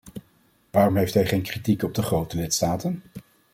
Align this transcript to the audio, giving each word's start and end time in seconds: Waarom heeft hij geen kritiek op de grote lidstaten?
Waarom 0.71 0.97
heeft 0.97 1.13
hij 1.13 1.25
geen 1.25 1.41
kritiek 1.41 1.83
op 1.83 1.93
de 1.93 2.01
grote 2.01 2.37
lidstaten? 2.37 3.03